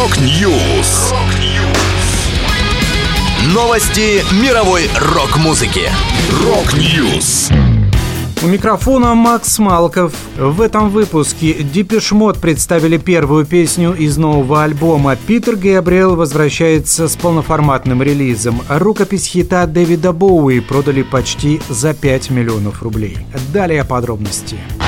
[0.00, 1.12] Rock News.
[3.52, 5.90] Новости мировой рок-музыки.
[6.42, 7.50] Rock News.
[8.42, 10.14] У микрофона Макс Малков.
[10.38, 15.16] В этом выпуске Mode представили первую песню из нового альбома.
[15.16, 18.62] Питер Габриэл возвращается с полноформатным релизом.
[18.70, 23.18] Рукопись хита Дэвида Боуи продали почти за 5 миллионов рублей.
[23.52, 24.56] Далее подробности.
[24.56, 24.79] Depeche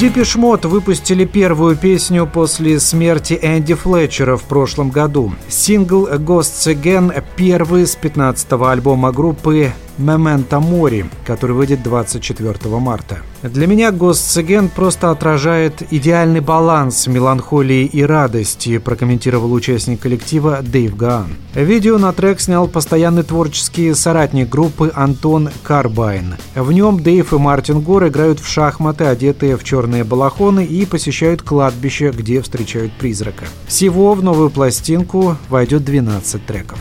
[0.00, 5.32] Mode выпустили первую песню после смерти Энди Флетчера в прошлом году.
[5.48, 13.18] Сингл «Ghosts Again» первый с 15-го альбома группы «Memento Mori», который выйдет 24 марта.
[13.42, 20.96] Для меня «Ghosts Again» просто отражает идеальный баланс меланхолии и радости, прокомментировал участник коллектива Дэйв
[20.96, 21.36] Гаан.
[21.54, 26.34] Видео на трек снял постоянный творческий соратник группы Антон Карбайн.
[26.54, 31.42] В нем Дэйв и Мартин Гор играют в шахматы, одетые в черные балахоны и посещают
[31.42, 33.44] кладбище, где встречают призрака.
[33.66, 36.78] Всего в новую пластинку войдет 12 треков.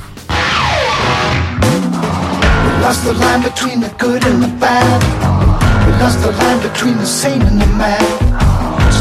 [2.88, 5.00] Lost the line between the good and the bad.
[5.86, 8.08] We lost the line between the sane and the mad.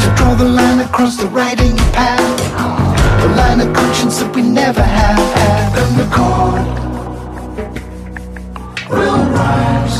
[0.02, 2.36] To draw the line across the right in your path.
[3.22, 5.68] The line of conscience that we never have had.
[5.82, 6.66] And the chord
[8.90, 9.98] will rise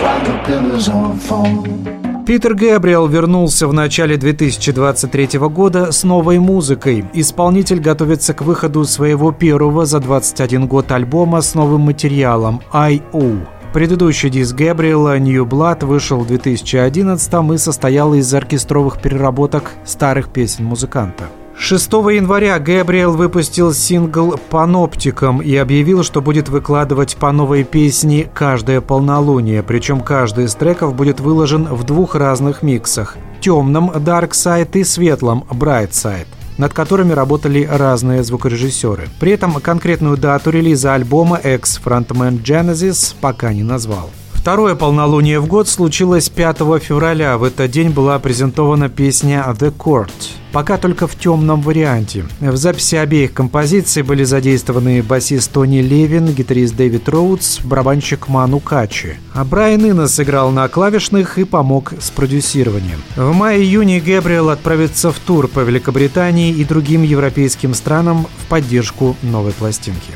[0.00, 1.95] while the pillars on fall.
[2.26, 7.04] Питер Гэбриэл вернулся в начале 2023 года с новой музыкой.
[7.12, 13.46] Исполнитель готовится к выходу своего первого за 21 год альбома с новым материалом «I.O».
[13.72, 20.64] Предыдущий диск Гэбриэла «New Blood» вышел в 2011 и состоял из оркестровых переработок старых песен
[20.64, 21.26] музыканта.
[21.58, 28.80] 6 января Гэбриэл выпустил сингл «Паноптиком» и объявил, что будет выкладывать по новой песне каждое
[28.80, 34.84] полнолуние, причем каждый из треков будет выложен в двух разных миксах– темном «Dark Side» и
[34.84, 36.26] светлом «Bright Side»
[36.58, 39.08] над которыми работали разные звукорежиссеры.
[39.20, 44.08] При этом конкретную дату релиза альбома экс-фронтмен Genesis пока не назвал.
[44.46, 47.36] Второе полнолуние в год случилось 5 февраля.
[47.36, 50.12] В этот день была презентована песня «The Court».
[50.52, 52.26] Пока только в темном варианте.
[52.38, 59.16] В записи обеих композиций были задействованы басист Тони Левин, гитарист Дэвид Роудс, барабанщик Ману Качи.
[59.34, 63.02] А Брайан Иннес сыграл на клавишных и помог с продюсированием.
[63.16, 69.50] В мае-июне Гэбриэл отправится в тур по Великобритании и другим европейским странам в поддержку новой
[69.50, 70.12] пластинки.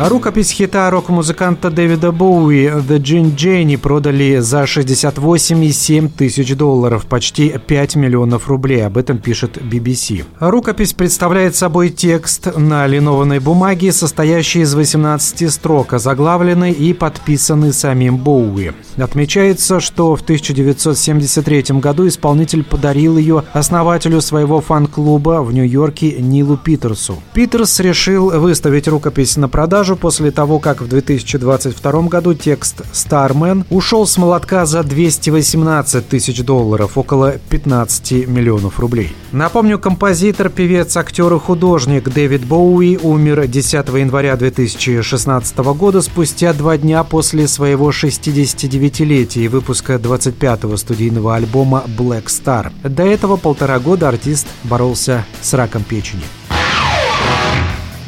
[0.00, 7.94] Рукопись хита рок-музыканта Дэвида Боуи «The Gin Jenny» продали за 68,7 тысяч долларов, почти 5
[7.94, 10.24] миллионов рублей, об этом пишет BBC.
[10.40, 18.16] Рукопись представляет собой текст на линованной бумаге, состоящий из 18 строк, озаглавленный и подписанный самим
[18.16, 18.72] Боуи.
[18.96, 27.22] Отмечается, что в 1973 году исполнитель подарил ее основателю своего фан-клуба в Нью-Йорке Нилу Питерсу.
[27.32, 33.64] Питерс решил выставить рукопись на продажу продажу после того, как в 2022 году текст «Стармен»
[33.68, 39.14] ушел с молотка за 218 тысяч долларов, около 15 миллионов рублей.
[39.32, 46.78] Напомню, композитор, певец, актер и художник Дэвид Боуи умер 10 января 2016 года спустя два
[46.78, 52.72] дня после своего 69-летия и выпуска 25-го студийного альбома «Black Star».
[52.88, 56.22] До этого полтора года артист боролся с раком печени.